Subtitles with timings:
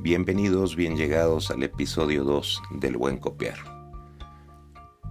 [0.00, 3.58] Bienvenidos, bien llegados al episodio 2 del Buen Copiar.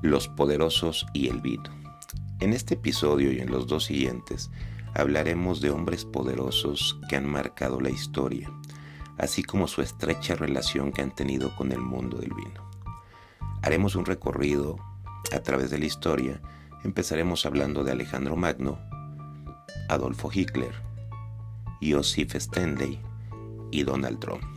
[0.01, 1.69] Los poderosos y el vino.
[2.39, 4.49] En este episodio y en los dos siguientes
[4.95, 8.49] hablaremos de hombres poderosos que han marcado la historia,
[9.17, 12.71] así como su estrecha relación que han tenido con el mundo del vino.
[13.63, 14.77] Haremos un recorrido
[15.35, 16.41] a través de la historia.
[16.85, 18.79] Empezaremos hablando de Alejandro Magno,
[19.89, 20.71] Adolfo Hitler,
[21.81, 23.01] Joseph Stanley
[23.69, 24.56] y Donald Trump.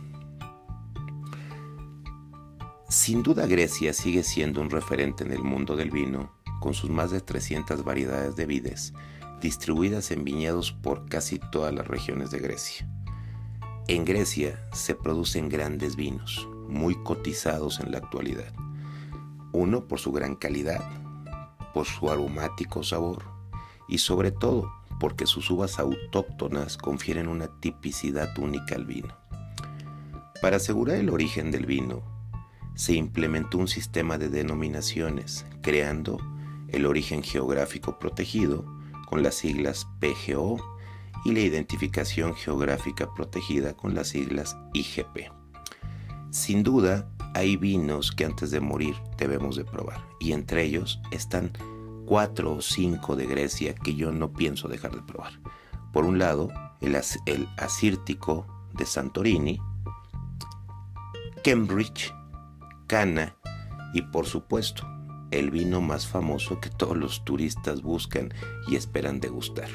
[2.91, 7.09] Sin duda Grecia sigue siendo un referente en el mundo del vino, con sus más
[7.09, 8.93] de 300 variedades de vides,
[9.39, 12.85] distribuidas en viñedos por casi todas las regiones de Grecia.
[13.87, 18.53] En Grecia se producen grandes vinos, muy cotizados en la actualidad.
[19.53, 20.83] Uno por su gran calidad,
[21.73, 23.23] por su aromático sabor
[23.87, 24.69] y sobre todo
[24.99, 29.15] porque sus uvas autóctonas confieren una tipicidad única al vino.
[30.41, 32.10] Para asegurar el origen del vino,
[32.75, 36.19] se implementó un sistema de denominaciones, creando
[36.69, 38.65] el origen geográfico protegido
[39.07, 40.57] con las siglas PGO
[41.25, 45.31] y la identificación geográfica protegida con las siglas IGP.
[46.31, 51.51] Sin duda, hay vinos que antes de morir debemos de probar, y entre ellos están
[52.05, 55.33] cuatro o cinco de Grecia que yo no pienso dejar de probar.
[55.93, 56.49] Por un lado,
[56.79, 59.59] el, el asírtico de Santorini,
[61.43, 62.13] Cambridge,
[63.93, 64.85] Y por supuesto
[65.31, 68.33] el vino más famoso que todos los turistas buscan
[68.67, 69.69] y esperan degustar.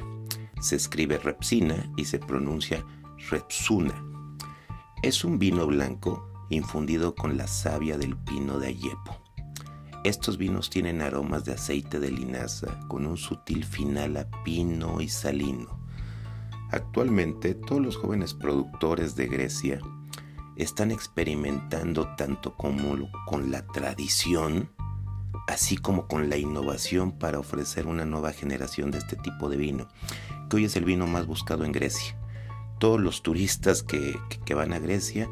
[0.61, 2.85] Se escribe Repsina y se pronuncia
[3.31, 3.95] Repsuna.
[5.03, 9.17] Es un vino blanco infundido con la savia del pino de Ayepo.
[10.05, 15.09] Estos vinos tienen aromas de aceite de linaza con un sutil final a pino y
[15.09, 15.81] salino.
[16.71, 19.81] Actualmente todos los jóvenes productores de Grecia
[20.57, 24.71] están experimentando tanto con la tradición,
[25.49, 29.89] así como con la innovación para ofrecer una nueva generación de este tipo de vino,
[30.49, 32.17] que hoy es el vino más buscado en Grecia.
[32.79, 35.29] Todos los turistas que, que van a Grecia,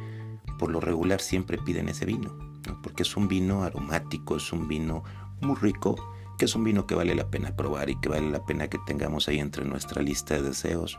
[0.59, 5.05] por lo regular siempre piden ese vino porque es un vino aromático, es un vino
[5.41, 5.97] muy rico,
[6.39, 8.79] que es un vino que vale la pena probar y que vale la pena que
[8.87, 10.99] tengamos ahí entre nuestra lista de deseos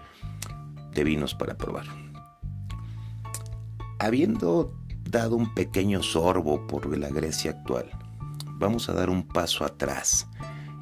[0.91, 2.04] de vinos para probar.
[4.05, 4.71] Habiendo
[5.09, 7.89] dado un pequeño sorbo por la Grecia actual,
[8.59, 10.27] vamos a dar un paso atrás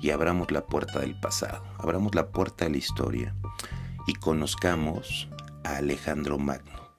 [0.02, 3.34] y abramos la puerta del pasado, abramos la puerta de la historia
[4.08, 5.30] y conozcamos
[5.64, 6.98] a Alejandro Magno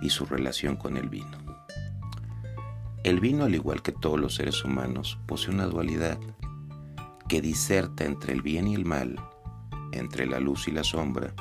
[0.00, 1.36] y su relación con el vino.
[3.04, 6.18] El vino, al igual que todos los seres humanos, posee una dualidad
[7.28, 9.20] que diserta entre el bien y el mal,
[9.92, 11.34] entre la luz y la sombra,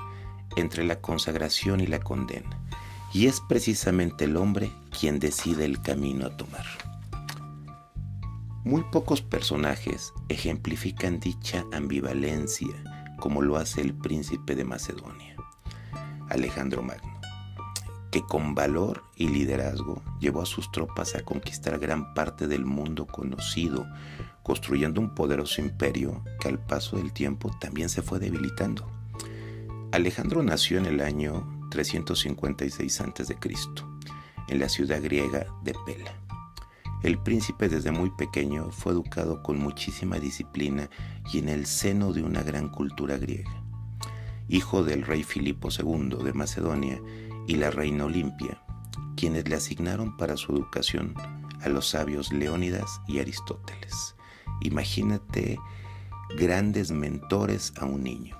[0.57, 2.64] entre la consagración y la condena.
[3.15, 6.65] Y es precisamente el hombre quien decide el camino a tomar.
[8.65, 12.75] Muy pocos personajes ejemplifican dicha ambivalencia
[13.17, 15.37] como lo hace el príncipe de Macedonia,
[16.27, 17.15] Alejandro Magno
[18.11, 23.07] que con valor y liderazgo llevó a sus tropas a conquistar gran parte del mundo
[23.07, 23.87] conocido,
[24.43, 28.89] construyendo un poderoso imperio que al paso del tiempo también se fue debilitando.
[29.91, 33.37] Alejandro nació en el año 356 a.C.,
[34.47, 36.13] en la ciudad griega de Pela.
[37.03, 40.89] El príncipe desde muy pequeño fue educado con muchísima disciplina
[41.33, 43.51] y en el seno de una gran cultura griega.
[44.47, 47.01] Hijo del rey Filipo II de Macedonia,
[47.47, 48.61] y la reina Olimpia,
[49.17, 51.13] quienes le asignaron para su educación
[51.61, 54.15] a los sabios Leónidas y Aristóteles.
[54.61, 55.59] Imagínate
[56.37, 58.37] grandes mentores a un niño.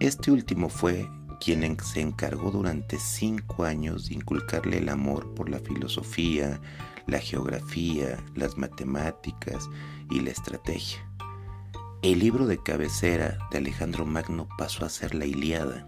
[0.00, 1.08] Este último fue
[1.42, 6.60] quien se encargó durante cinco años de inculcarle el amor por la filosofía,
[7.08, 9.68] la geografía, las matemáticas
[10.08, 11.04] y la estrategia.
[12.02, 15.84] El libro de cabecera de Alejandro Magno pasó a ser la Iliada,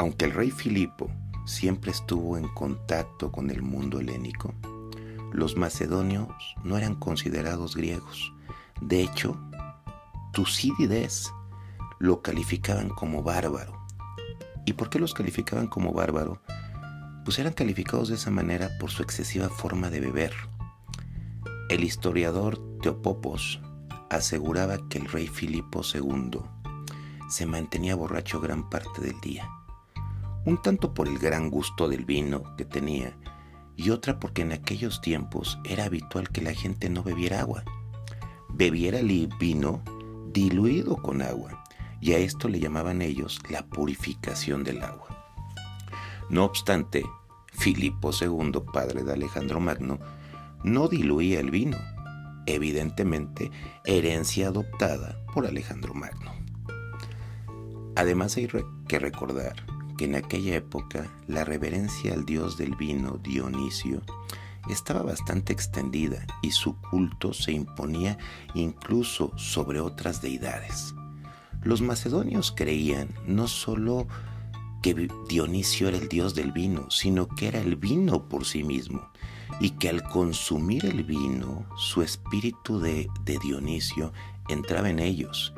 [0.00, 1.08] aunque el rey Filipo
[1.46, 4.54] siempre estuvo en contacto con el mundo helénico,
[5.32, 6.32] los macedonios
[6.64, 8.32] no eran considerados griegos.
[8.80, 9.40] De hecho,
[10.32, 11.32] Tucídides
[12.00, 13.78] lo calificaban como bárbaro.
[14.64, 16.40] ¿Y por qué los calificaban como bárbaro?
[17.24, 20.32] Pues eran calificados de esa manera por su excesiva forma de beber.
[21.68, 23.60] El historiador Teopopos
[24.08, 26.40] aseguraba que el rey Filipo II
[27.28, 29.48] se mantenía borracho gran parte del día
[30.46, 33.14] un tanto por el gran gusto del vino que tenía
[33.76, 37.62] y otra porque en aquellos tiempos era habitual que la gente no bebiera agua.
[38.48, 39.00] Bebiera
[39.38, 39.82] vino
[40.32, 41.59] diluido con agua
[42.00, 45.08] y a esto le llamaban ellos la purificación del agua.
[46.28, 47.04] No obstante,
[47.52, 49.98] Filipo II, padre de Alejandro Magno,
[50.62, 51.76] no diluía el vino,
[52.46, 53.50] evidentemente
[53.84, 56.32] herencia adoptada por Alejandro Magno.
[57.96, 58.48] Además hay
[58.88, 59.56] que recordar
[59.98, 64.02] que en aquella época la reverencia al dios del vino Dionisio
[64.68, 68.16] estaba bastante extendida y su culto se imponía
[68.54, 70.94] incluso sobre otras deidades.
[71.62, 74.06] Los macedonios creían no solo
[74.82, 79.10] que Dionisio era el dios del vino, sino que era el vino por sí mismo,
[79.60, 84.12] y que al consumir el vino, su espíritu de, de Dionisio
[84.48, 85.52] entraba en ellos,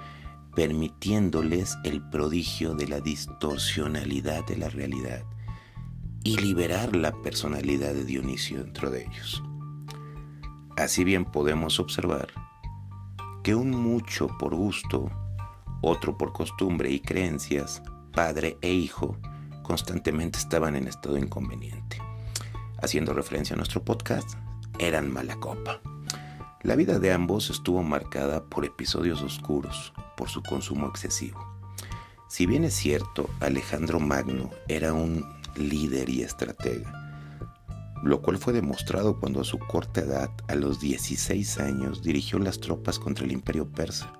[0.57, 5.25] permitiéndoles el prodigio de la distorsionalidad de la realidad
[6.25, 9.43] y liberar la personalidad de Dionisio dentro de ellos.
[10.77, 12.29] Así bien podemos observar
[13.43, 15.11] que un mucho por gusto,
[15.82, 17.82] otro por costumbre y creencias,
[18.12, 19.19] padre e hijo,
[19.62, 21.99] constantemente estaban en estado inconveniente.
[22.81, 24.31] Haciendo referencia a nuestro podcast,
[24.79, 25.81] eran mala copa.
[26.62, 31.44] La vida de ambos estuvo marcada por episodios oscuros, por su consumo excesivo.
[32.29, 35.26] Si bien es cierto, Alejandro Magno era un
[35.56, 36.93] líder y estratega,
[38.02, 42.61] lo cual fue demostrado cuando a su corta edad, a los 16 años, dirigió las
[42.61, 44.12] tropas contra el imperio persa.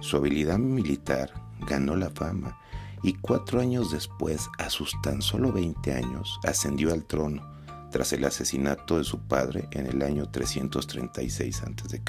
[0.00, 1.32] Su habilidad militar
[1.66, 2.58] ganó la fama
[3.02, 7.58] y cuatro años después, a sus tan solo 20 años, ascendió al trono
[7.90, 12.02] tras el asesinato de su padre en el año 336 a.C.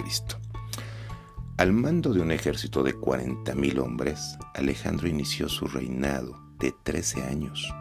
[1.58, 7.74] Al mando de un ejército de 40.000 hombres, Alejandro inició su reinado de 13 años,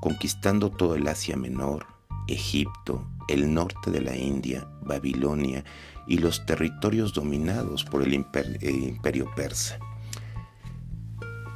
[0.00, 1.86] conquistando todo el Asia Menor,
[2.28, 5.64] Egipto, el norte de la India, Babilonia
[6.06, 9.78] y los territorios dominados por el imperio persa.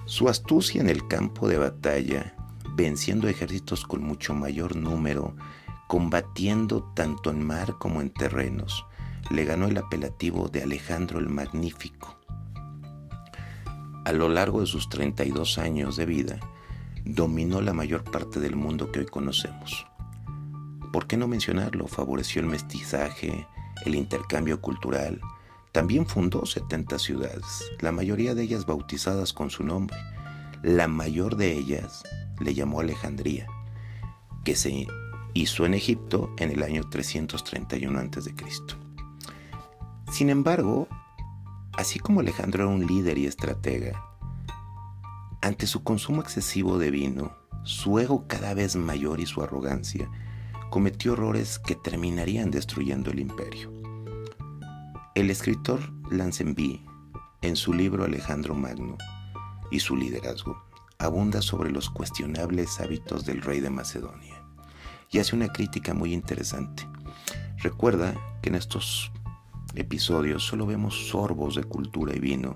[0.07, 2.35] Su astucia en el campo de batalla,
[2.75, 5.37] venciendo ejércitos con mucho mayor número,
[5.87, 8.87] combatiendo tanto en mar como en terrenos,
[9.31, 12.19] le ganó el apelativo de Alejandro el Magnífico.
[14.05, 16.41] A lo largo de sus 32 años de vida,
[17.05, 19.87] dominó la mayor parte del mundo que hoy conocemos.
[20.93, 21.87] ¿Por qué no mencionarlo?
[21.87, 23.47] Favoreció el mestizaje,
[23.85, 25.21] el intercambio cultural,
[25.73, 29.97] también fundó 70 ciudades, la mayoría de ellas bautizadas con su nombre.
[30.63, 32.03] La mayor de ellas
[32.41, 33.47] le llamó Alejandría,
[34.45, 34.87] que se
[35.35, 38.35] hizo en Egipto en el año 331 a.C.
[40.11, 40.89] Sin embargo,
[41.75, 44.03] así como Alejandro era un líder y estratega,
[45.43, 50.11] ante su consumo excesivo de vino, su ego cada vez mayor y su arrogancia,
[50.71, 53.73] cometió errores que terminarían destruyendo el imperio.
[55.15, 55.81] El escritor
[56.11, 56.85] Lanzenby,
[57.43, 58.97] en su libro Alejandro Magno
[59.71, 60.63] y su liderazgo,
[60.99, 64.43] abunda sobre los cuestionables hábitos del rey de Macedonia
[65.11, 66.87] y hace una crítica muy interesante.
[67.59, 69.11] Recuerda que en estos
[69.75, 72.55] episodios solo vemos sorbos de cultura y vino,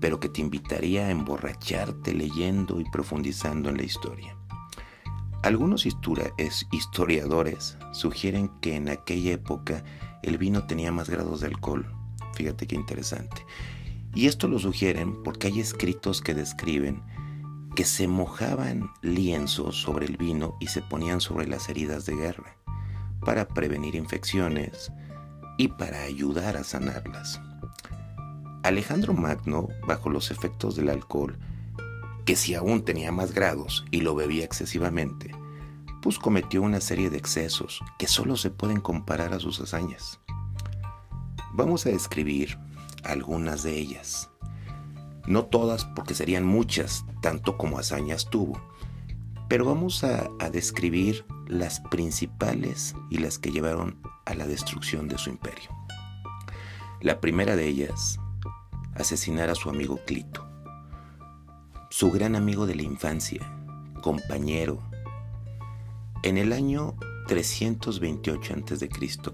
[0.00, 4.36] pero que te invitaría a emborracharte leyendo y profundizando en la historia.
[5.42, 9.82] Algunos historiadores sugieren que en aquella época
[10.22, 11.92] el vino tenía más grados de alcohol.
[12.34, 13.44] Fíjate qué interesante.
[14.14, 17.02] Y esto lo sugieren porque hay escritos que describen
[17.74, 22.56] que se mojaban lienzos sobre el vino y se ponían sobre las heridas de guerra
[23.24, 24.92] para prevenir infecciones
[25.58, 27.40] y para ayudar a sanarlas.
[28.62, 31.36] Alejandro Magno, bajo los efectos del alcohol,
[32.24, 35.32] que si aún tenía más grados y lo bebía excesivamente,
[36.00, 40.20] pues cometió una serie de excesos que solo se pueden comparar a sus hazañas.
[41.52, 42.58] Vamos a describir
[43.04, 44.30] algunas de ellas.
[45.26, 48.60] No todas porque serían muchas, tanto como hazañas tuvo,
[49.48, 55.18] pero vamos a, a describir las principales y las que llevaron a la destrucción de
[55.18, 55.70] su imperio.
[57.00, 58.18] La primera de ellas,
[58.94, 60.51] asesinar a su amigo Clito,
[61.92, 63.46] su gran amigo de la infancia,
[64.00, 64.82] compañero,
[66.22, 66.96] en el año
[67.28, 68.88] 328 a.C.,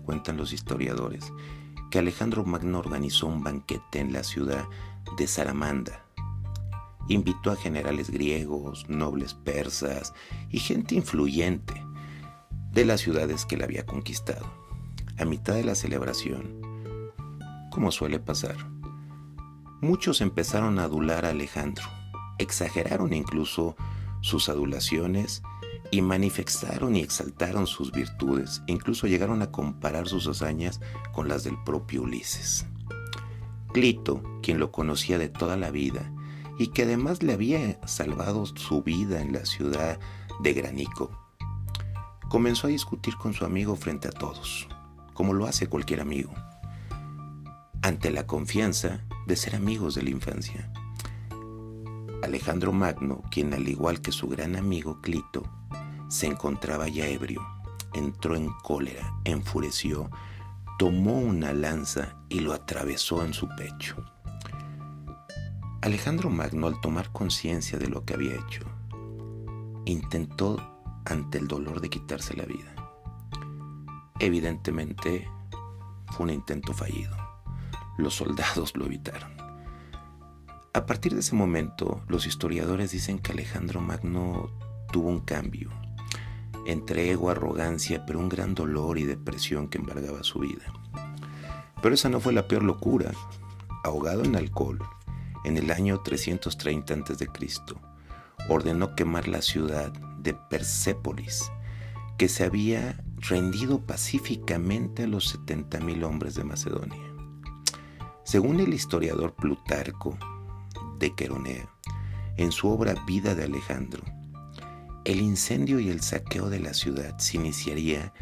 [0.04, 1.32] cuentan los historiadores,
[1.88, 4.64] que Alejandro Magno organizó un banquete en la ciudad
[5.16, 6.04] de Saramanda.
[7.06, 10.12] Invitó a generales griegos, nobles persas
[10.50, 11.80] y gente influyente
[12.72, 14.52] de las ciudades que él había conquistado.
[15.16, 16.60] A mitad de la celebración,
[17.70, 18.56] como suele pasar,
[19.80, 21.84] muchos empezaron a adular a Alejandro,
[22.38, 23.76] exageraron incluso
[24.20, 25.42] sus adulaciones
[25.90, 30.80] y manifestaron y exaltaron sus virtudes, incluso llegaron a comparar sus hazañas
[31.12, 32.66] con las del propio Ulises.
[33.72, 36.12] Clito, quien lo conocía de toda la vida
[36.58, 39.98] y que además le había salvado su vida en la ciudad
[40.40, 41.10] de Granico,
[42.28, 44.68] comenzó a discutir con su amigo frente a todos,
[45.14, 46.32] como lo hace cualquier amigo,
[47.82, 50.72] ante la confianza de ser amigos de la infancia.
[52.22, 55.44] Alejandro Magno, quien al igual que su gran amigo Clito,
[56.08, 57.46] se encontraba ya ebrio,
[57.94, 60.10] entró en cólera, enfureció,
[60.78, 63.96] tomó una lanza y lo atravesó en su pecho.
[65.80, 68.64] Alejandro Magno, al tomar conciencia de lo que había hecho,
[69.84, 70.56] intentó
[71.04, 72.74] ante el dolor de quitarse la vida.
[74.18, 75.30] Evidentemente
[76.08, 77.16] fue un intento fallido.
[77.96, 79.37] Los soldados lo evitaron.
[80.78, 84.48] A partir de ese momento, los historiadores dicen que Alejandro Magno
[84.92, 85.70] tuvo un cambio,
[86.66, 90.72] entre ego, arrogancia, pero un gran dolor y depresión que embargaba su vida.
[91.82, 93.10] Pero esa no fue la peor locura.
[93.82, 94.78] Ahogado en alcohol,
[95.44, 97.28] en el año 330 a.C.,
[98.48, 101.50] ordenó quemar la ciudad de Persépolis,
[102.18, 107.02] que se había rendido pacíficamente a los 70.000 hombres de Macedonia.
[108.22, 110.16] Según el historiador Plutarco
[110.98, 111.68] de Queronea,
[112.36, 114.02] en su obra Vida de Alejandro,
[115.04, 118.12] el incendio y el saqueo de la ciudad se iniciaría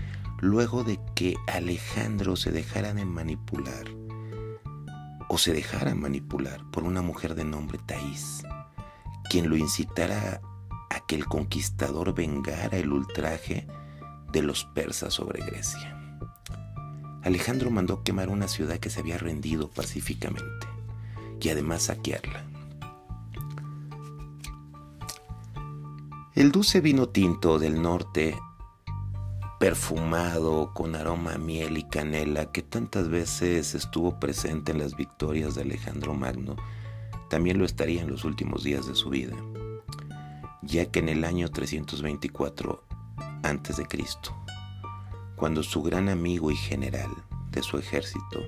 [0.40, 3.84] luego de que Alejandro se dejara de manipular
[5.28, 8.44] o se dejara manipular por una mujer de nombre Taís,
[9.28, 10.40] quien lo incitara
[10.90, 13.66] a que el conquistador vengara el ultraje
[14.32, 15.92] de los persas sobre Grecia.
[17.22, 20.68] Alejandro mandó quemar una ciudad que se había rendido pacíficamente
[21.40, 22.44] y además saquearla.
[26.36, 28.38] El dulce vino tinto del norte,
[29.58, 35.54] perfumado con aroma a miel y canela que tantas veces estuvo presente en las victorias
[35.54, 36.56] de Alejandro Magno,
[37.30, 39.34] también lo estaría en los últimos días de su vida,
[40.60, 42.84] ya que en el año 324
[43.42, 43.86] a.C.,
[45.36, 47.08] cuando su gran amigo y general
[47.50, 48.42] de su ejército,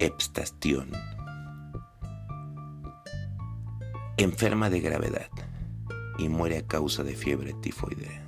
[0.00, 0.90] Epstastión,
[4.16, 5.30] enferma de gravedad
[6.18, 8.24] y muere a causa de fiebre tifoidea.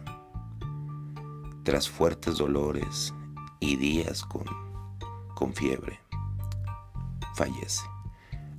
[1.65, 3.15] Tras fuertes dolores
[3.61, 4.45] y días con,
[5.35, 6.01] con fiebre,
[7.35, 7.85] fallece.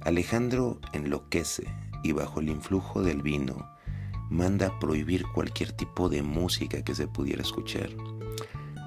[0.02, 1.68] Alejandro enloquece
[2.04, 3.68] y bajo el influjo del vino
[4.30, 7.90] manda prohibir cualquier tipo de música que se pudiera escuchar.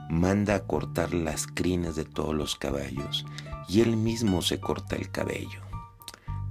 [0.09, 3.27] Manda a cortar las crines de todos los caballos
[3.69, 5.61] y él mismo se corta el cabello.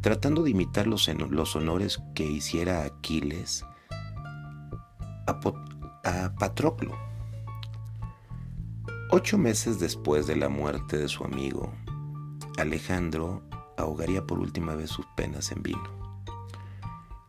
[0.02, 3.64] Tratando de imitar los, los honores que hiciera Aquiles
[5.28, 6.98] a, Patroclo.
[9.12, 11.72] Ocho meses después de la muerte de su amigo,
[12.58, 13.44] Alejandro
[13.78, 15.84] ahogaría por última vez sus penas en vino.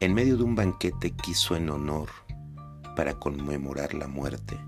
[0.00, 2.08] En medio de un banquete quiso en honor,
[2.96, 4.58] para conmemorar la muerte,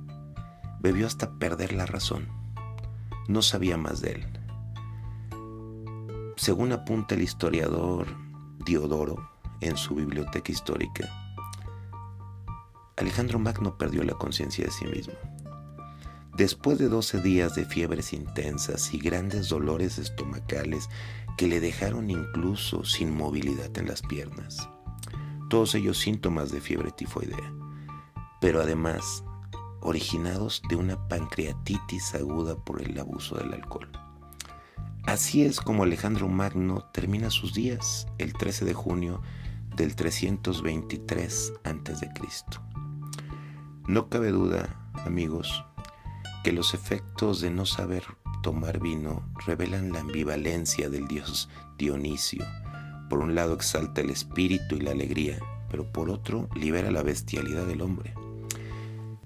[0.80, 2.28] bebió hasta perder la razón.
[3.28, 4.26] No sabía más de él.
[6.36, 8.06] Según apunta el historiador
[8.64, 11.23] Diodoro en su biblioteca histórica,
[12.96, 15.14] Alejandro Magno perdió la conciencia de sí mismo.
[16.36, 20.88] Después de 12 días de fiebres intensas y grandes dolores estomacales
[21.36, 24.68] que le dejaron incluso sin movilidad en las piernas.
[25.50, 27.52] Todos ellos síntomas de fiebre tifoidea,
[28.40, 29.24] pero además
[29.80, 33.90] originados de una pancreatitis aguda por el abuso del alcohol.
[35.06, 39.20] Así es como Alejandro Magno termina sus días el 13 de junio
[39.76, 42.10] del 323 a.C.
[43.86, 45.62] No cabe duda, amigos,
[46.42, 48.02] que los efectos de no saber
[48.42, 52.46] tomar vino revelan la ambivalencia del dios Dionisio.
[53.10, 55.38] Por un lado exalta el espíritu y la alegría,
[55.70, 58.14] pero por otro libera la bestialidad del hombre.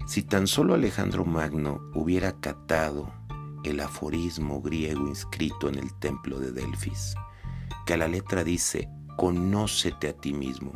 [0.08, 3.12] Si tan solo Alejandro Magno hubiera catado
[3.62, 7.14] el aforismo griego inscrito en el templo de Delfis,
[7.86, 10.72] que a la letra dice, conócete a ti mismo,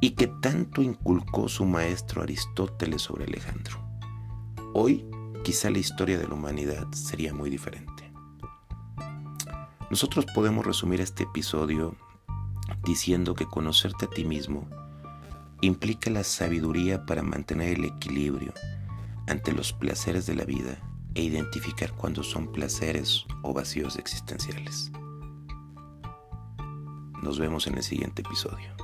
[0.00, 3.78] y que tanto inculcó su maestro Aristóteles sobre Alejandro.
[4.74, 5.06] Hoy
[5.44, 8.12] quizá la historia de la humanidad sería muy diferente.
[9.90, 11.96] Nosotros podemos resumir este episodio
[12.84, 14.68] diciendo que conocerte a ti mismo
[15.60, 18.52] implica la sabiduría para mantener el equilibrio
[19.26, 20.78] ante los placeres de la vida
[21.14, 24.90] e identificar cuando son placeres o vacíos existenciales.
[27.22, 28.83] Nos vemos en el siguiente episodio.